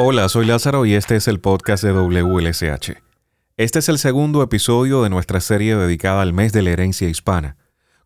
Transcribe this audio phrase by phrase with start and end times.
[0.00, 3.02] Hola, soy Lázaro y este es el podcast de WLSH.
[3.56, 7.56] Este es el segundo episodio de nuestra serie dedicada al mes de la herencia hispana,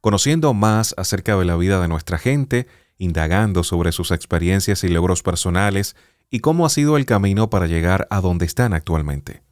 [0.00, 2.66] conociendo más acerca de la vida de nuestra gente,
[2.96, 5.94] indagando sobre sus experiencias y logros personales
[6.30, 9.42] y cómo ha sido el camino para llegar a donde están actualmente.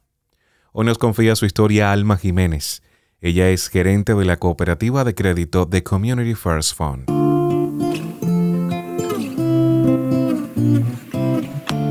[0.71, 2.81] Hoy nos confía su historia Alma Jiménez.
[3.19, 7.30] Ella es gerente de la cooperativa de crédito The Community First Fund.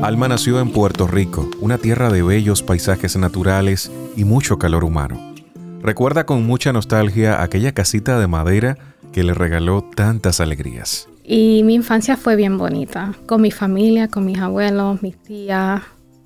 [0.01, 5.35] Alma nació en Puerto Rico, una tierra de bellos paisajes naturales y mucho calor humano.
[5.83, 8.79] Recuerda con mucha nostalgia aquella casita de madera
[9.13, 11.07] que le regaló tantas alegrías.
[11.23, 15.83] Y mi infancia fue bien bonita, con mi familia, con mis abuelos, mis tías,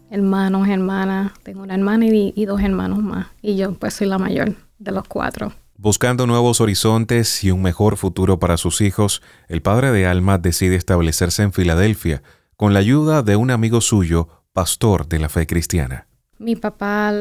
[0.09, 1.33] hermanos, hermanas.
[1.43, 3.27] Tengo una hermana y, dos hermanos más.
[3.41, 5.51] Y yo pues soy la mayor de los cuatro.
[5.77, 10.77] Buscando nuevos horizontes y un mejor futuro para sus hijos, el padre de Alma decide
[10.77, 12.23] establecerse en Filadelfia
[12.55, 16.07] con la ayuda de un amigo suyo, pastor de la fe cristiana.
[16.37, 17.13] Mi papá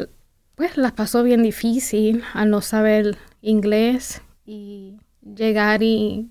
[0.54, 6.30] pues las pasó bien difícil al no saber inglés y llegar y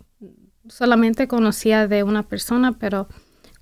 [0.69, 3.07] solamente conocía de una persona, pero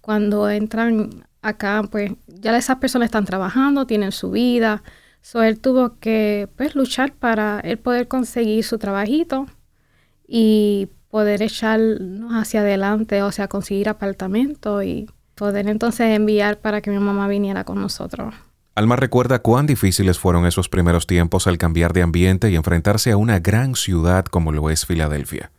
[0.02, 4.84] cuando entran acá, pues ya esas personas están trabajando, tienen su vida.
[5.22, 9.48] So él tuvo que pues luchar para él poder conseguir su trabajito
[10.28, 15.10] y poder echarnos hacia adelante, o sea, conseguir apartamento y
[15.42, 18.36] poder entonces enviar para que mi mamá viniera con nosotros.
[18.76, 23.18] Alma recuerda cuán difíciles fueron esos primeros tiempos al cambiar de ambiente y enfrentarse a
[23.18, 25.52] una gran ciudad como lo es Filadelfia.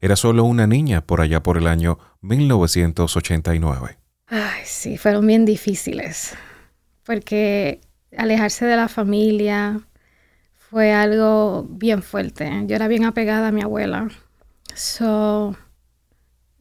[0.00, 3.98] Era solo una niña por allá por el año 1989.
[4.28, 6.36] Ay, sí, fueron bien difíciles,
[7.02, 7.80] porque
[8.16, 9.80] alejarse de la familia
[10.70, 12.48] fue algo bien fuerte.
[12.68, 14.06] Yo era bien apegada a mi abuela.
[14.76, 15.56] So,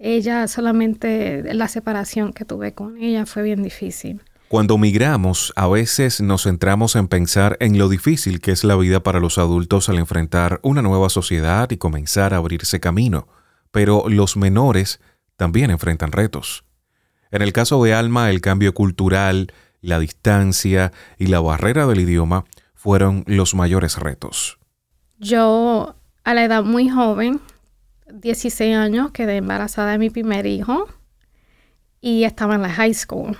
[0.03, 4.21] ella solamente la separación que tuve con ella fue bien difícil.
[4.49, 9.01] Cuando migramos, a veces nos centramos en pensar en lo difícil que es la vida
[9.01, 13.27] para los adultos al enfrentar una nueva sociedad y comenzar a abrirse camino,
[13.71, 14.99] pero los menores
[15.37, 16.65] también enfrentan retos.
[17.31, 22.43] En el caso de Alma, el cambio cultural, la distancia y la barrera del idioma
[22.75, 24.59] fueron los mayores retos.
[25.17, 27.39] Yo, a la edad muy joven,
[28.13, 30.87] 16 años, quedé embarazada de mi primer hijo
[31.99, 33.35] y estaba en la high school.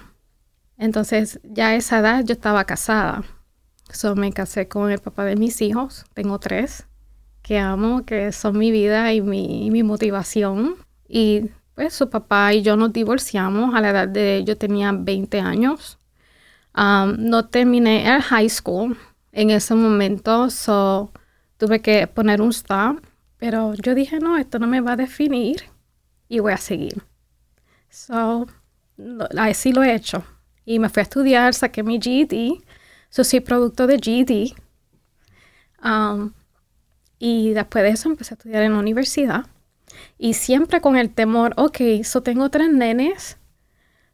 [0.78, 3.24] Entonces, ya a esa edad yo estaba casada.
[3.92, 6.06] So, me casé con el papá de mis hijos.
[6.16, 6.88] Tengo tres
[7.44, 10.76] que amo, que son mi vida y mi, mi motivación.
[11.08, 15.40] Y pues su papá y yo nos divorciamos a la edad de yo tenía 20
[15.40, 16.00] años.
[16.76, 18.98] Um, no terminé el high school
[19.32, 21.12] en ese momento, so
[21.58, 23.00] tuve que poner un stop
[23.44, 25.64] pero yo dije, no, esto no me va a definir
[26.30, 27.04] y voy a seguir.
[27.90, 28.48] So,
[29.38, 30.24] así lo he hecho.
[30.64, 32.64] Y me fui a estudiar, saqué mi GED.
[33.10, 34.54] So, soy producto de GED.
[35.84, 36.32] Um,
[37.20, 39.46] y después de eso empecé a estudiar en la universidad.
[40.18, 43.38] Y siempre con el temor, ok, so tengo tres nenes.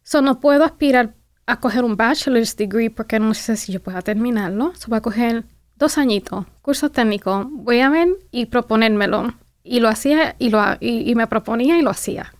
[0.01, 1.13] So, no puedo aspirar
[1.45, 4.73] a coger un bachelor's degree porque no sé si yo pueda terminarlo.
[4.73, 5.45] So, voy a coger
[5.79, 9.33] dos añitos, curso técnico, voy a ver y proponérmelo.
[9.63, 12.33] Y lo hacía y, lo, y, me proponía y lo hacía.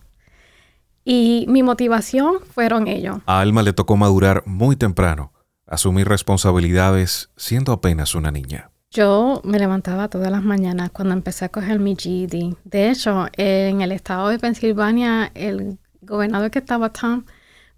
[1.04, 3.18] Y mi motivación fueron ellos.
[3.26, 5.32] A Alma le tocó madurar muy temprano,
[5.66, 8.70] asumir responsabilidades siendo apenas una niña.
[8.90, 12.56] Yo me levantaba todas las mañanas cuando empecé a coger mi GED.
[12.64, 17.24] De hecho, en el estado de Pensilvania, el gobernador que estaba Tom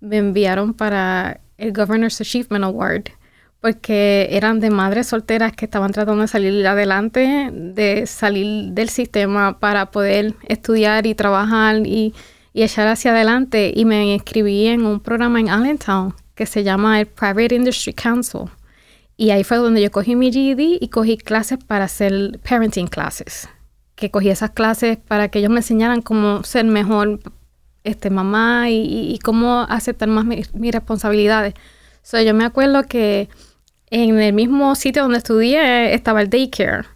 [0.00, 3.10] me enviaron para el Governor's Achievement Award
[3.62, 9.60] porque eran de madres solteras que estaban tratando de salir adelante, de salir del sistema
[9.60, 12.12] para poder estudiar y trabajar y,
[12.54, 13.72] echar hacia adelante.
[13.74, 18.50] Y me inscribí en un programa en Allentown que se llama el Private Industry Council.
[19.16, 23.48] Y ahí fue donde yo cogí mi GED y cogí clases para hacer parenting classes.
[23.94, 27.20] Que cogí esas clases para que ellos me enseñaran cómo ser mejor
[27.84, 31.54] este, mamá y, cómo aceptar más mis responsabilidades.
[32.02, 33.28] So, yo me acuerdo que
[33.92, 36.86] en el mismo sitio donde estudié estaba el daycare.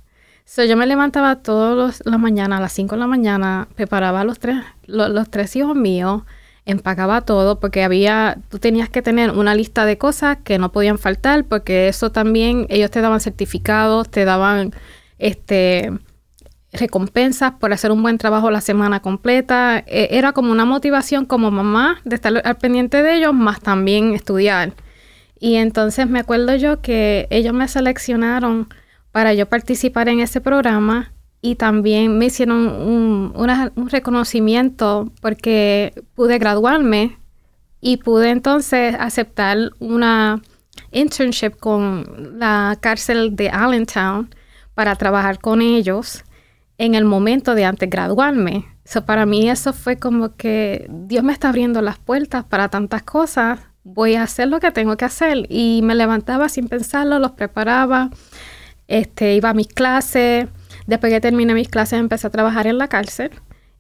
[0.46, 4.38] So, yo me levantaba todas las mañanas, a las 5 de la mañana, preparaba los
[4.38, 4.56] tres,
[4.86, 6.22] los, tres hijos míos,
[6.64, 10.98] empacaba todo, porque había, tú tenías que tener una lista de cosas que no podían
[10.98, 14.72] faltar, porque eso también, ellos te daban certificados, te daban
[15.18, 15.92] este
[16.72, 19.82] recompensas por hacer un buen trabajo la semana completa.
[19.86, 24.14] E, era como una motivación como mamá de estar al pendiente de ellos, más también
[24.14, 24.72] estudiar.
[25.38, 28.68] Y entonces me acuerdo yo que ellos me seleccionaron
[29.12, 37.18] para yo participar en ese programa y también me hicieron un, reconocimiento porque pude graduarme
[37.80, 40.42] y pude entonces aceptar una
[40.90, 44.34] internship con la cárcel de Allentown
[44.74, 46.24] para trabajar con ellos
[46.78, 48.66] en el momento de antes graduarme.
[48.84, 53.02] So, para mí eso fue como que Dios me está abriendo las puertas para tantas
[53.02, 55.46] cosas, voy a hacer lo que tengo que hacer.
[55.48, 58.10] Y me levantaba sin pensarlo, los preparaba,
[58.88, 60.48] este, iba a mis clases,
[60.86, 63.30] después que terminé mis clases empecé a trabajar en la cárcel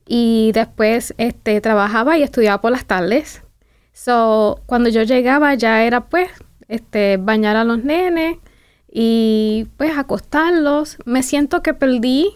[0.06, 3.42] y después este, trabajaba y estudiaba por las tardes.
[3.92, 6.30] So, cuando yo llegaba ya era pues
[6.68, 8.38] este, bañar a los nenes
[8.90, 10.98] y pues acostarlos.
[11.04, 12.32] Me siento que perdí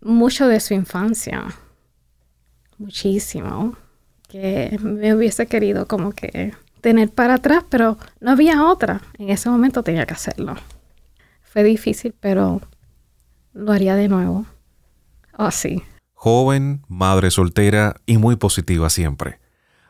[0.00, 1.44] mucho de su infancia.
[2.78, 3.76] Muchísimo.
[4.28, 9.00] Que me hubiese querido como que tener para atrás, pero no había otra.
[9.18, 10.56] En ese momento tenía que hacerlo.
[11.42, 12.60] Fue difícil, pero
[13.52, 14.46] lo haría de nuevo.
[15.38, 15.50] Oh.
[16.14, 19.38] Joven, madre soltera y muy positiva siempre.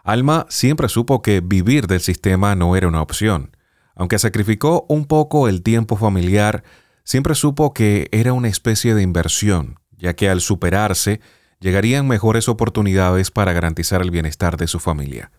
[0.03, 3.57] Alma siempre supo que vivir del sistema no era una opción.
[3.95, 6.63] Aunque sacrificó un poco el tiempo familiar,
[7.05, 11.21] siempre supo que era una especie de inversión, ya que al superarse
[11.61, 15.31] llegarían mejores oportunidades para garantizar el bienestar de su familia.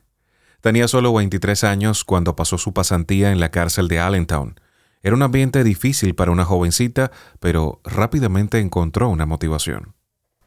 [0.61, 4.59] Tenía solo 23 años cuando pasó su pasantía en la cárcel de Allentown.
[5.03, 9.93] Era un ambiente difícil para una jovencita, pero rápidamente encontró una motivación.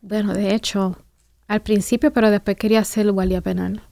[0.02, 0.99] Bueno, de hecho,
[1.46, 3.82] al principio, pero después quería ser guardia penal.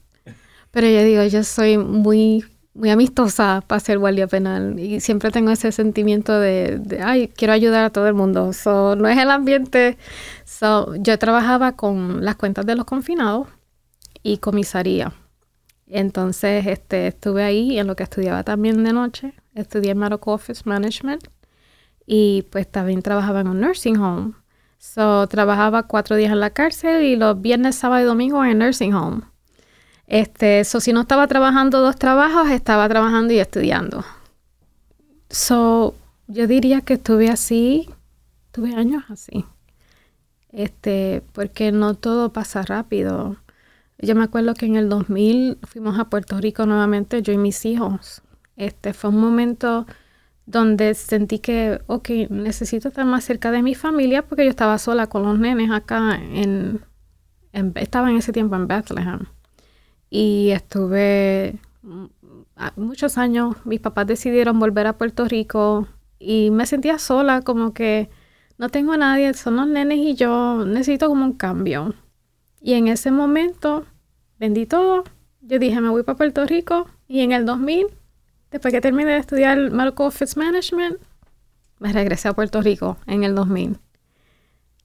[0.71, 5.51] Pero yo digo, yo soy muy, muy amistosa para ser guardia penal y siempre tengo
[5.51, 8.53] ese sentimiento de, ay, quiero ayudar a todo el mundo.
[8.53, 9.97] So, no es el ambiente.
[10.45, 13.47] So, yo trabajaba con las cuentas de los confinados
[14.23, 15.13] y comisaría.
[15.87, 19.33] Entonces, este, estuve ahí en lo que estudiaba también de noche.
[19.55, 21.27] Estudié Medical Office Management
[22.05, 24.33] y pues también trabajaba en un nursing home.
[24.77, 28.59] So, trabajaba cuatro días en la cárcel y los viernes, sábado y domingo en el
[28.59, 29.21] nursing home.
[30.09, 34.03] Este, so, si no estaba trabajando dos trabajos, estaba trabajando y estudiando.
[35.29, 35.93] So,
[36.27, 37.87] yo diría que estuve así,
[38.51, 39.45] tuve años así.
[40.51, 43.37] Este, porque no todo pasa rápido.
[43.99, 47.63] Yo me acuerdo que en el 2000 fuimos a Puerto Rico nuevamente, yo y mis
[47.65, 48.23] hijos.
[48.55, 49.85] Este, fue un momento
[50.47, 55.05] donde sentí que, ok, necesito estar más cerca de mi familia porque yo estaba sola
[55.05, 56.81] con los nenes acá en,
[57.53, 59.27] en estaba en ese tiempo en Bethlehem
[60.09, 62.05] y estuve mm,
[62.75, 65.87] muchos años, mis papás decidieron volver a Puerto Rico
[66.19, 68.09] y me sentía sola, como que
[68.57, 71.93] no tengo a nadie, son los nenes y yo necesito como un cambio.
[72.61, 73.85] Y en ese momento
[74.37, 75.03] vendí todo,
[75.41, 77.87] yo dije me voy para Puerto Rico y en el 2000,
[78.51, 80.97] después que terminé de estudiar Medical Office Management,
[81.79, 83.77] me regresé a Puerto Rico en el 2000.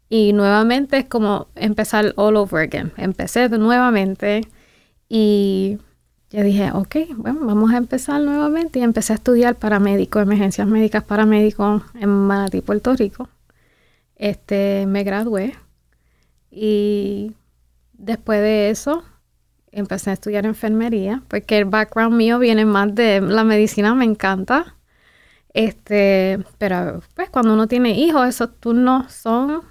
[0.09, 2.93] Y nuevamente es como empezar all over again.
[2.97, 4.43] Empecé nuevamente
[5.09, 5.79] y
[6.31, 8.81] yo dije, ok, bueno, vamos a empezar nuevamente.
[8.81, 13.29] Y empecé a estudiar paramédico, emergencias médicas paramédico en Manatí, Puerto Rico.
[14.17, 15.55] Este, me gradué.
[16.51, 17.35] Y
[17.93, 19.05] después de eso,
[19.71, 24.77] empecé a estudiar enfermería, porque el background mío viene más de la medicina, me encanta.
[25.53, 29.63] Este, pero pues cuando uno tiene hijos, esos turnos son,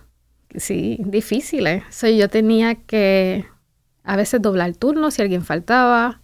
[0.56, 1.83] sí, difíciles.
[1.89, 3.45] So, yo tenía que
[4.03, 6.19] a veces doblar turno si alguien faltaba.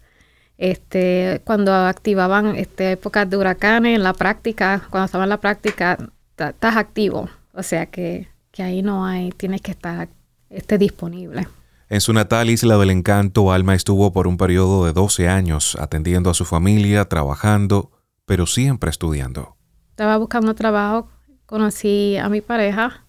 [0.58, 5.98] Este, cuando activaban este, épocas de huracanes en la práctica, cuando estaba en la práctica,
[6.38, 7.30] estás activo.
[7.54, 10.10] O sea que, que, ahí no hay, tienes que estar
[10.50, 11.48] esté disponible.
[11.90, 16.30] En su natal isla del encanto, Alma estuvo por un periodo de 12 años atendiendo
[16.30, 17.92] a su familia, trabajando,
[18.26, 19.56] pero siempre estudiando.
[19.92, 21.10] Estaba buscando trabajo,
[21.46, 23.06] conocí a mi pareja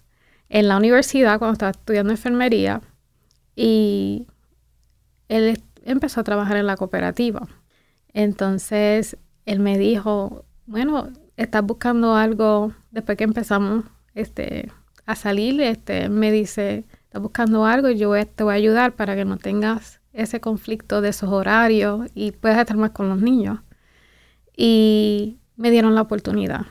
[0.49, 2.81] en la universidad cuando estaba estudiando enfermería
[3.55, 4.27] y
[5.31, 7.47] él empezó a trabajar en la cooperativa.
[8.13, 13.85] Entonces, él me dijo, bueno, estás buscando algo, después que empezamos
[14.15, 14.73] este,
[15.07, 19.15] a salir, este, me dice, estás buscando algo y yo te voy a ayudar para
[19.15, 23.61] que no tengas ese conflicto de esos horarios y puedas estar más con los niños.
[24.57, 26.67] Y me dieron la oportunidad.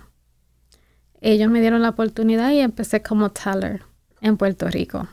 [1.22, 3.84] Ellos me dieron la oportunidad y empecé como teller
[4.20, 5.08] en Puerto Rico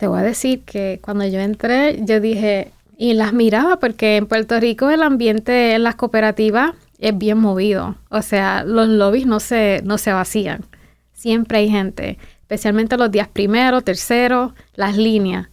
[0.00, 4.26] te voy a decir que cuando yo entré, yo dije, y las miraba porque en
[4.26, 7.96] Puerto Rico el ambiente en las cooperativas es bien movido.
[8.08, 10.64] O sea, los lobbies no se, no se vacían.
[11.12, 15.50] Siempre hay gente, especialmente los días primero, tercero, las líneas.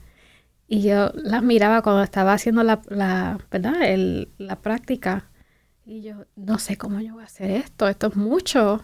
[0.66, 3.75] Y yo las miraba cuando estaba haciendo la, la ¿verdad?
[4.38, 5.25] la práctica.
[5.86, 8.82] Y yo, no sé cómo yo voy a hacer esto, esto es mucho.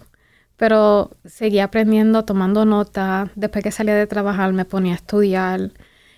[0.58, 3.32] Pero seguía aprendiendo, tomando nota.
[3.36, 5.72] Después que salía de trabajar me ponía a estudiar.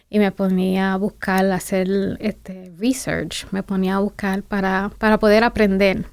[0.09, 1.87] y me ponía a buscar, hacer
[2.19, 6.05] este research, me ponía a buscar para, para poder aprender.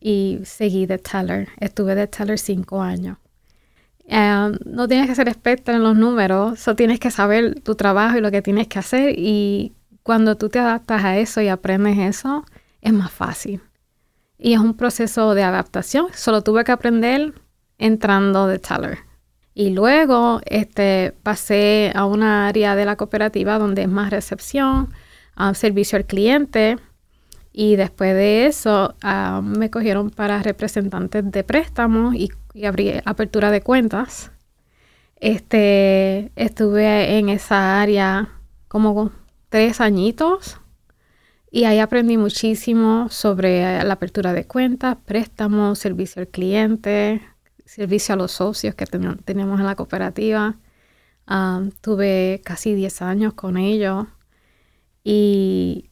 [0.00, 1.48] Y seguí de teller.
[1.58, 3.18] Estuve de teller cinco años.
[4.08, 8.16] Em, no tienes que ser experta en los números, solo tienes que saber tu trabajo
[8.16, 9.14] y lo que tienes que hacer.
[9.18, 12.44] Y cuando tú te adaptas a eso y aprendes eso,
[12.80, 13.60] es más fácil.
[14.38, 16.08] Y es un proceso de adaptación.
[16.14, 17.34] Solo tuve que aprender
[17.78, 18.98] entrando de teller.
[19.54, 24.92] Y luego este, pasé a una área de la cooperativa donde es más recepción,
[25.54, 26.76] servicio al cliente.
[27.52, 32.30] Y después de eso ah, me cogieron para representantes de préstamos y,
[32.66, 34.30] abrí apertura de cuentas.
[35.20, 38.28] Este, estuve en esa área
[38.68, 39.10] como
[39.48, 40.60] tres añitos
[41.50, 47.22] y ahí aprendí muchísimo sobre la apertura de cuentas, préstamos, servicio al cliente,
[47.64, 50.56] servicio a los socios que teníamos en la cooperativa.
[51.80, 54.06] tuve casi 10 años con ellos
[55.04, 55.90] y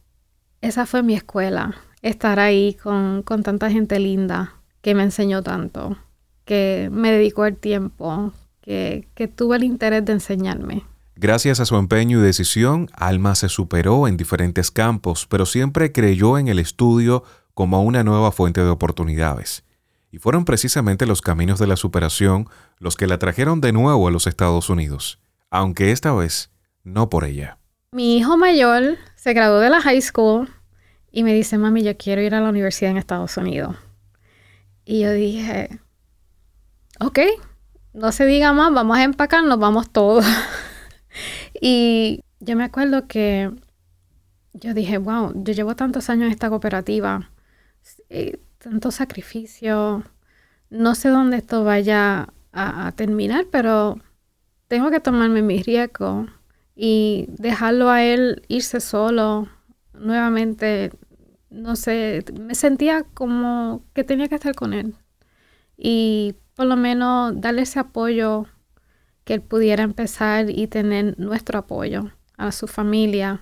[0.61, 5.97] esa fue mi escuela, estar ahí con, con tanta gente linda que me enseñó tanto,
[6.43, 10.83] que me dedicó el tiempo, que, que tuve el interés de enseñarme.
[11.15, 16.37] Gracias a su empeño y decisión, Alma se superó en diferentes campos, pero siempre creyó
[16.37, 19.63] en el estudio como una nueva fuente de oportunidades
[20.15, 22.47] y fueron precisamente los caminos de la superación
[22.79, 25.19] los que la trajeron de nuevo a los Estados Unidos,
[25.49, 26.51] aunque esta vez
[26.85, 27.57] no por ella.
[27.91, 30.49] Mi hijo mayor se graduó de la high school
[31.11, 33.75] y me dice, mami, yo quiero ir a la universidad en Estados Unidos.
[34.85, 35.81] Y yo dije,
[37.01, 37.19] ok,
[37.91, 40.25] no se diga más, vamos a empacarnos, vamos todos.
[41.61, 43.51] y yo me acuerdo que
[44.53, 47.29] yo dije, wow, yo llevo tantos años en esta cooperativa.
[48.09, 50.03] Eh, tanto sacrificio.
[50.69, 53.99] No sé dónde esto vaya a, terminar, pero
[54.67, 56.27] tengo que tomarme mi riesgo
[56.75, 59.47] y dejarlo a él irse solo
[59.93, 60.91] nuevamente.
[61.49, 64.95] No sé, me sentía como que tenía que estar con él
[65.77, 68.47] y por lo menos darle ese apoyo
[69.25, 73.41] que él pudiera empezar y tener nuestro apoyo a su familia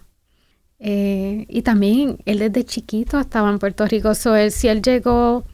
[0.85, 4.13] eh, y también él desde chiquito estaba en Puerto Rico.
[4.15, 5.45] So, él, si él llegó,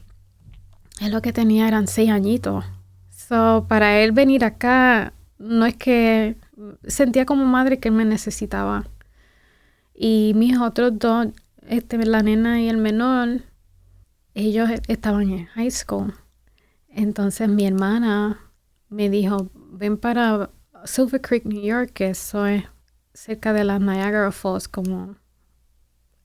[1.00, 2.64] él lo que tenía eran seis añitos.
[3.10, 6.36] So, para él venir acá, no es que
[6.84, 8.88] sentía como madre que él me necesitaba.
[9.94, 11.28] Y mis otros dos,
[11.68, 13.42] este, la nena y el menor,
[14.34, 16.12] ellos estaban en high school.
[16.88, 18.40] Entonces mi hermana
[18.88, 19.48] me dijo,
[19.80, 20.50] ven para
[20.84, 22.64] Silver Creek, New York, que eso es
[23.14, 25.16] cerca de las Niagara Falls, como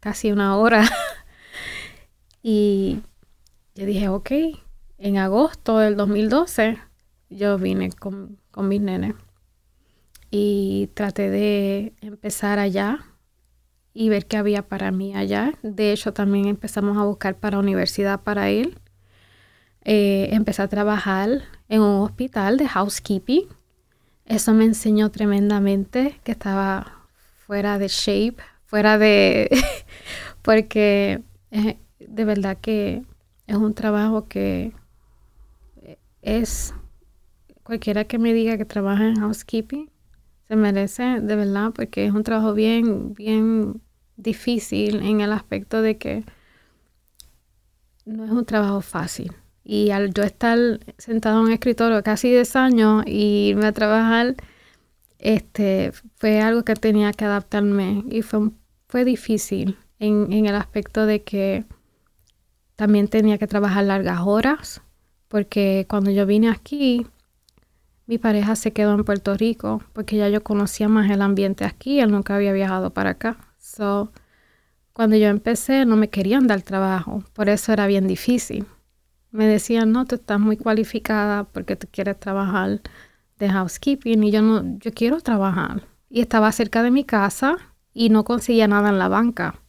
[0.01, 0.83] casi una hora.
[2.43, 2.99] y
[3.73, 4.31] yo dije, ok,
[4.97, 6.77] en agosto del 2012
[7.29, 9.15] yo vine con, con mis nenes
[10.29, 13.05] y traté de empezar allá
[13.93, 15.53] y ver qué había para mí allá.
[15.63, 18.77] De hecho, también empezamos a buscar para universidad para él.
[19.85, 23.47] Eh, empecé a trabajar en un hospital de housekeeping.
[24.25, 27.07] Eso me enseñó tremendamente que estaba
[27.45, 29.49] fuera de shape, fuera de...
[30.41, 31.21] porque
[31.99, 33.03] de verdad que
[33.47, 34.73] es un trabajo que
[36.21, 36.73] es...
[37.63, 39.89] Cualquiera que me diga que trabaja en housekeeping
[40.47, 43.81] se merece, de verdad, porque es un trabajo bien, bien
[44.15, 46.23] difícil en el aspecto de que
[48.05, 49.33] no es un trabajo fácil.
[49.65, 50.57] Y al yo estar
[50.97, 54.35] sentado en un escritorio casi 10 años y irme a trabajar,
[55.19, 58.51] este, fue algo que tenía que adaptarme y fue,
[58.87, 61.65] fue difícil en, en el aspecto de que
[62.75, 64.81] también tenía que trabajar largas horas,
[65.27, 67.07] porque cuando yo vine aquí,
[68.05, 71.99] mi pareja se quedó en Puerto Rico, porque ya yo conocía más el ambiente aquí,
[71.99, 73.37] él nunca había viajado para acá.
[73.57, 74.11] So,
[74.93, 78.67] cuando yo empecé no me querían dar trabajo, por eso era bien difícil.
[79.35, 82.79] Me decían, no, tú estás muy cualificada porque tú quieres trabajar
[83.37, 85.85] de housekeeping y yo no, yo quiero trabajar.
[86.09, 87.57] Y estaba cerca de mi casa
[87.93, 89.59] y no conseguía nada en la banca.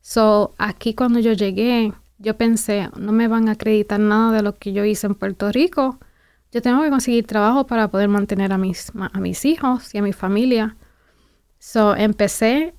[0.00, 4.56] So, aquí cuando yo llegué, yo pensé, no me van a acreditar nada de lo
[4.56, 6.00] que yo hice en Puerto Rico.
[6.50, 10.02] Yo tengo que conseguir trabajo para poder mantener a mis, a mis hijos y a
[10.02, 10.76] mi familia.
[11.60, 12.74] So, empecé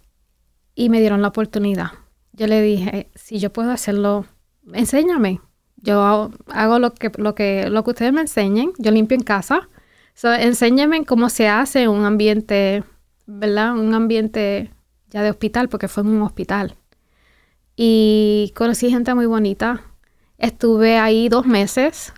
[0.75, 1.91] y me dieron la oportunidad.
[2.33, 4.25] Yo le dije, si yo puedo hacerlo,
[4.73, 5.39] enséñame.
[5.77, 8.73] Yo hago, lo, que, lo, que, lo que ustedes me enseñen.
[8.77, 9.69] Yo limpio en casa
[10.17, 12.83] So, enséñame cómo se hace un ambiente,
[13.27, 13.77] ¿verdad?
[13.77, 14.71] Un ambiente
[15.11, 16.75] ya de hospital, porque fue en un hospital.
[17.75, 19.83] Y conocí gente muy bonita.
[20.39, 22.13] Estuve ahí dos meses.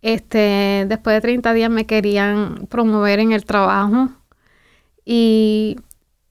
[0.00, 4.08] Este, después de 30 días me querían promover en el trabajo.
[5.04, 5.76] Y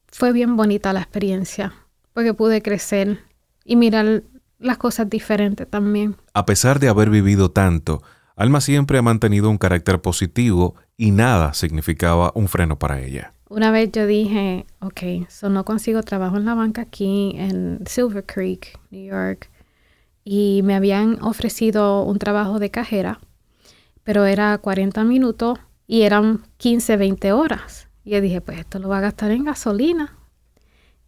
[0.07, 1.71] fue bien bonita la experiencia,
[2.13, 3.19] porque pude crecer
[3.63, 4.23] y mirar
[4.57, 6.15] las cosas diferentes también.
[6.39, 8.01] A pesar de haber vivido tanto,
[8.37, 13.33] Alma siempre ha mantenido un carácter positivo y nada significaba un freno para ella.
[13.49, 18.25] Una vez yo dije, ok, so no consigo trabajo en la banca aquí en Silver
[18.25, 19.49] Creek, New York,
[20.23, 23.19] y me habían ofrecido un trabajo de cajera,
[24.05, 27.89] pero era 40 minutos y eran 15, 20 horas.
[28.05, 30.15] Y yo dije, pues esto lo va a gastar en gasolina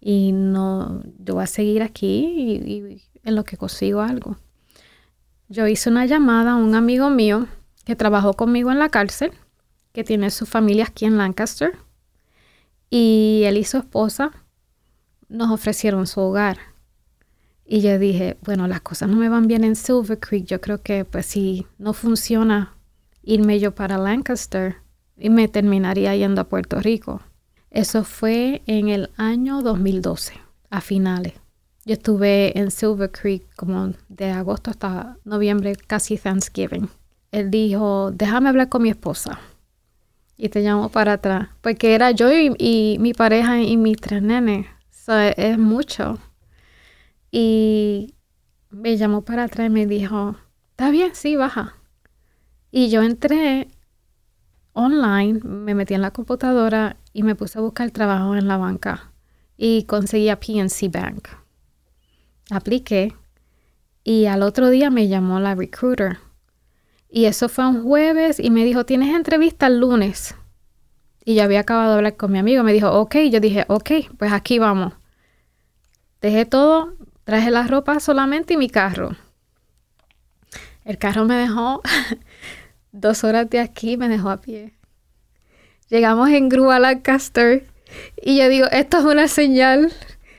[0.02, 4.36] y no, yo voy a seguir aquí y en lo que consigo algo.
[5.52, 7.46] Yo hice una llamada a un amigo mío
[7.84, 9.34] que trabajó conmigo en la cárcel,
[9.92, 11.78] que tiene su familia aquí en Lancaster,
[12.90, 14.32] y él y su esposa
[15.28, 16.58] nos ofrecieron su hogar.
[17.66, 20.82] Y yo dije, bueno, las cosas no me van bien en Silver Creek, yo creo
[20.82, 22.74] que pues si no funciona
[23.22, 24.78] irme yo para Lancaster
[25.18, 27.20] y me terminaría yendo a Puerto Rico.
[27.72, 30.32] Eso fue en el año 2012,
[30.70, 31.41] a finales.
[31.84, 36.90] Yo estuve en Silver Creek como de agosto hasta noviembre, casi Thanksgiving.
[37.32, 39.40] Él dijo, déjame hablar con mi esposa.
[40.38, 41.50] Y te llamo para atrás.
[41.62, 44.68] Porque era yo y, mi pareja y mis tres nenes.
[45.38, 46.20] es mucho.
[47.32, 48.14] Y
[48.70, 50.36] me llamó para atrás y me dijo,
[50.72, 51.76] está bien, sí, baja.
[52.70, 53.70] Y yo entré
[54.74, 59.12] online, me metí en la computadora y me puse a buscar trabajo en la banca.
[59.58, 61.41] Y conseguí a PNC Bank
[62.52, 63.14] apliqué
[64.04, 66.20] y al otro día me llamó la recruiter.
[67.10, 70.36] Y eso fue un jueves y me dijo, tienes entrevista el lunes.
[71.26, 72.64] Y yo había acabado de hablar con mi amigo.
[72.64, 73.16] Me dijo, ok.
[73.32, 74.94] Yo dije, ok, pues aquí vamos.
[76.22, 76.94] Dejé todo,
[77.24, 79.16] traje la ropa solamente y mi carro.
[80.86, 81.82] El carro me dejó
[82.92, 84.74] dos horas de aquí, me dejó a pie.
[85.90, 87.68] Llegamos en grúa a Lancaster
[88.22, 89.92] y yo digo, esto es una señal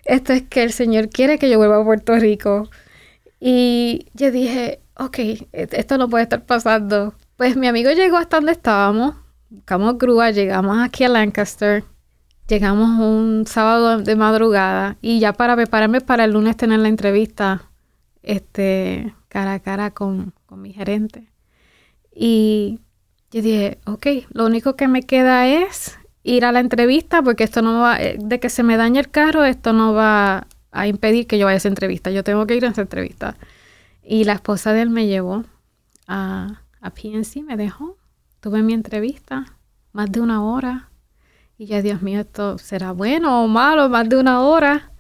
[0.05, 2.69] esto es que el Señor quiere que yo vuelva a Puerto Rico.
[3.41, 7.15] Y yo dije, ok, e-, esto no puede estar pasando.
[7.37, 9.17] Pues mi amigo llegó hasta donde estábamos,
[9.51, 11.85] buscamos grúa, llegamos aquí a Lancaster,
[12.49, 17.71] llegamos un sábado de madrugada y ya para prepararme para el lunes tener la entrevista
[18.23, 21.29] este, cara a cara con, con mi gerente.
[22.15, 22.81] Y
[23.31, 27.63] yo dije, ok, lo único que me queda es ir a la entrevista porque esto
[27.63, 31.27] no va, eh, de que se me dañe el carro, esto no va a impedir
[31.27, 32.11] que yo vaya a esa entrevista.
[32.11, 33.37] Yo tengo que ir a esa entrevista.
[34.03, 35.45] Y la esposa de él me llevó
[36.07, 37.97] a, a PNC, me dejó.
[38.41, 39.45] Tuve mi entrevista,
[39.93, 40.89] más de una hora.
[41.59, 44.91] Y ya, Dios mío, esto será bueno o malo, más de una hora.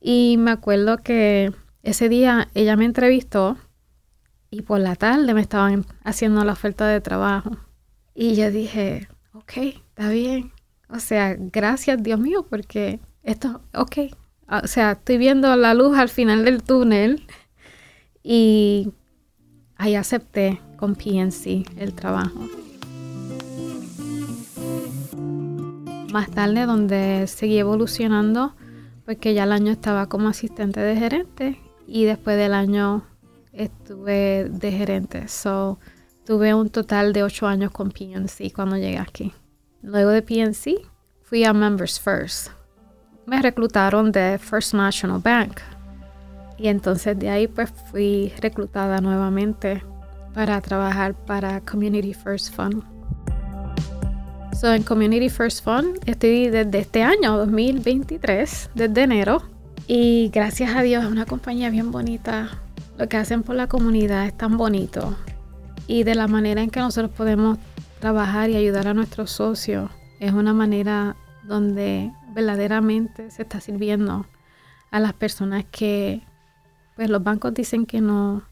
[0.00, 3.58] Y me acuerdo que ese día ella me entrevistó
[4.50, 7.56] y por la tarde me estaban haciendo la oferta de trabajo.
[8.14, 9.52] Y yo dije, ok,
[10.00, 10.50] está bien.
[10.88, 14.16] O sea, gracias Dios mío, porque esto, ok.
[14.48, 17.26] O sea, estoy viendo la luz al final del túnel
[18.22, 18.92] y
[19.76, 22.48] ahí acepté con PNC el trabajo.
[26.10, 28.56] Más tarde, donde seguí evolucionando,
[29.04, 33.04] porque ya el año estaba como asistente de gerente y después del año
[33.52, 35.28] estuve de gerente.
[35.28, 35.78] So,
[36.24, 39.34] tuve un total de ocho años con PNC cuando llegué aquí.
[39.82, 40.86] Luego de PNC,
[41.22, 42.48] fui a Members First.
[43.26, 45.60] Me reclutaron de First National Bank.
[46.58, 49.82] Y entonces de ahí pues fui reclutada nuevamente
[50.34, 52.82] para trabajar para Community First Fund.
[54.60, 59.42] So, en Community First Fund estoy desde este año 2023, desde enero.
[59.86, 62.50] Y gracias a Dios es una compañía bien bonita.
[62.98, 65.16] Lo que hacen por la comunidad es tan bonito.
[65.86, 67.56] Y de la manera en que nosotros podemos
[68.00, 74.26] trabajar y ayudar a nuestros socios es una manera donde verdaderamente se está sirviendo
[74.90, 76.22] a las personas que
[76.96, 78.42] pues los bancos dicen que no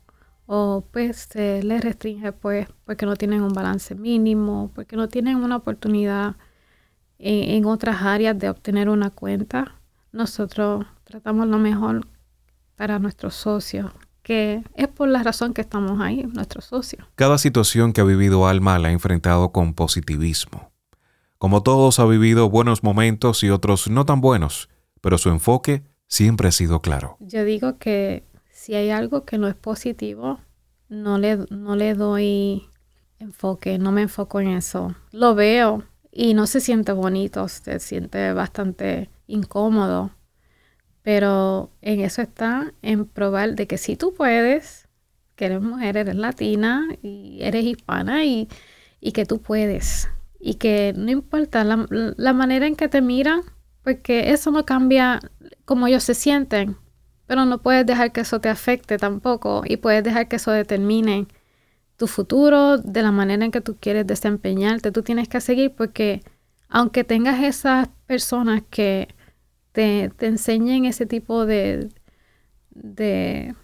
[0.47, 5.37] o pues se les restringe pues porque no tienen un balance mínimo, porque no tienen
[5.37, 6.37] una oportunidad
[7.19, 9.75] en, en otras áreas de obtener una cuenta.
[10.13, 12.07] Nosotros tratamos lo mejor
[12.77, 13.93] para nuestros socios,
[14.29, 17.07] que es por la razón que estamos ahí, nuestros socios.
[17.15, 20.71] Cada situación que ha vivido Alma la ha enfrentado con positivismo.
[21.39, 24.69] Como todos ha vivido buenos momentos y otros no tan buenos,
[25.01, 27.17] pero su enfoque siempre ha sido claro.
[27.21, 30.41] Yo digo que si hay algo que no es positivo,
[30.91, 32.69] no le, no le doy
[33.19, 34.95] enfoque, no me enfoco en eso.
[35.11, 40.11] Lo veo y no se siente bonito, se siente bastante incómodo
[41.03, 44.89] pero en eso está, en probar de que si tú puedes,
[45.37, 48.49] que eres mujer, eres latina y eres hispana y,
[49.15, 50.09] que tú puedes.
[50.41, 53.43] y que no importa la, la manera en que te miran,
[53.83, 55.21] porque eso no cambia
[55.65, 56.77] cómo ellos se sienten,
[57.27, 61.27] pero no puedes dejar que eso te afecte tampoco y puedes dejar que eso determine
[61.99, 64.93] tu futuro, de la manera en que tú quieres desempeñarte.
[64.93, 66.23] Tú tienes que seguir porque
[66.69, 69.09] aunque tengas esas personas que
[69.73, 71.89] te, enseñen ese tipo de,
[72.71, 73.55] de,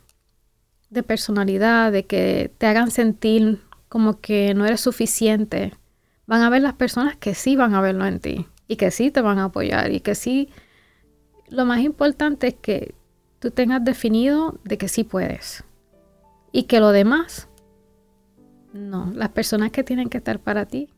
[1.06, 5.72] personalidad, de que te hagan sentir como que no eres suficiente,
[6.26, 9.10] van a ver las personas que sí van a verlo en ti y que sí
[9.10, 10.48] te van a apoyar y que sí,
[11.48, 12.94] lo más importante es que
[13.38, 15.64] tú tengas definido de que sí puedes
[16.52, 17.48] y que lo demás
[18.74, 20.88] no, las personas que tienen que estar para ti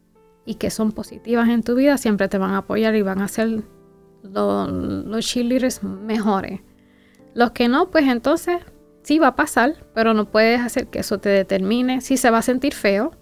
[0.47, 3.29] y que son positivas en tu vida siempre te van a apoyar y van a
[3.29, 3.64] ser
[4.33, 6.61] los cheerleaders mejores.
[7.35, 8.59] Los que no, pues entonces
[9.03, 12.01] sí va a pasar, pero no puedes hacer que eso te determine.
[12.01, 13.12] Sí se va a sentir feo,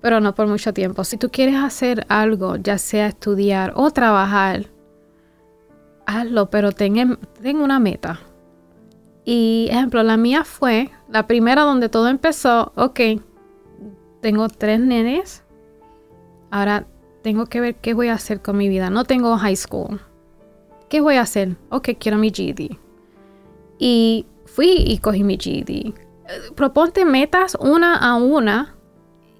[0.00, 1.04] pero no por mucho tiempo.
[1.04, 4.66] Si tú quieres hacer algo, ya sea estudiar o trabajar,
[6.06, 8.20] hazlo, pero ten, ten una meta.
[9.24, 13.00] Y ejemplo, la mía fue la primera donde todo empezó, ok,
[14.20, 15.44] tengo tres nenes.
[16.50, 16.86] Ahora
[17.22, 18.90] tengo que ver qué voy a hacer con mi vida.
[18.90, 20.00] No tengo high school.
[20.92, 21.56] ¿Qué voy a hacer?
[21.70, 22.76] Ok, quiero mi GED.
[23.78, 25.94] Y fui y cogí mi GED.
[26.54, 28.76] Proponte metas una a una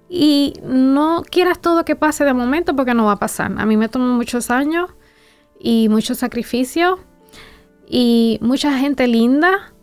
[0.09, 3.53] y no quieras todo que pase de momento porque no va a pasar.
[3.55, 4.89] A mí me tomó muchos años
[5.59, 6.97] y mucho sacrificio
[7.87, 9.75] y mucha gente linda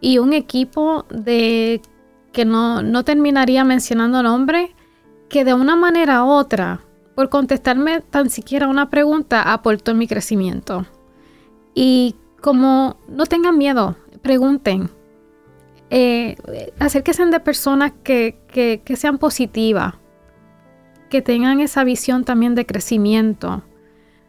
[0.00, 1.82] y un equipo de
[2.30, 4.76] que no, no terminaría mencionando nombre,
[5.28, 6.82] que de una manera u otra,
[7.16, 10.86] por contestarme tan siquiera una pregunta, aportó en mi crecimiento.
[11.74, 14.90] Y como no tengan miedo, pregunten.
[15.90, 16.36] Eh,
[16.78, 19.94] acérquense de personas que, que, que sean positivas,
[21.08, 23.64] que tengan esa visión también de crecimiento.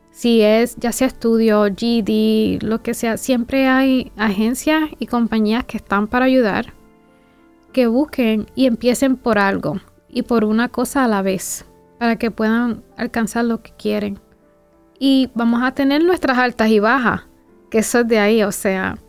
[0.10, 5.78] Si es ya sea estudio, GD, lo que sea, siempre hay agencias y compañías que
[5.78, 6.74] están para ayudar
[7.72, 11.66] que busquen y empiecen por algo y por una cosa a la vez
[11.98, 14.20] para que puedan alcanzar lo que quieren.
[15.00, 17.28] Y vamos a tener nuestras altas y bajas,
[17.72, 19.00] que eso es de ahí, o sea,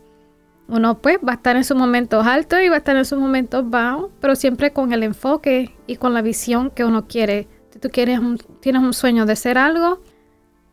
[0.67, 3.19] uno pues va a estar en sus momentos altos y va a estar en sus
[3.19, 7.47] momentos bajos, pero siempre con el enfoque y con la visión que uno quiere.
[7.71, 8.19] Si tú quieres
[8.61, 10.01] tienes un sueño de ser algo,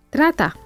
[0.09, 0.57] trata.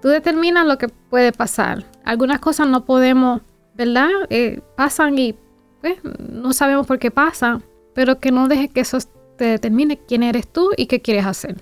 [0.00, 1.84] Tú determinas lo que puede pasar.
[2.04, 3.42] Algunas cosas no podemos,
[3.74, 4.08] ¿verdad?
[4.30, 5.34] Eh, pasan y
[5.80, 7.60] pues, no sabemos por qué pasa,
[7.94, 8.98] pero que no dejes que eso
[9.36, 11.56] te determine quién eres tú y qué quieres hacer.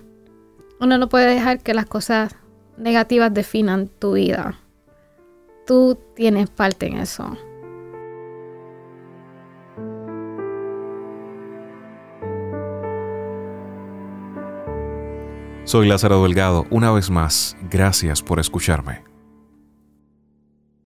[0.80, 2.36] Uno no puede dejar que las cosas
[2.76, 4.60] negativas definan tu vida.
[5.68, 7.36] Tú tienes parte en eso.
[15.64, 16.64] Soy Lázaro Delgado.
[16.70, 19.07] Una vez más, gracias por escucharme.